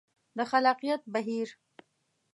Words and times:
د 0.37 0.39
خلاقیت 0.49 1.01
بهیر 1.13 1.49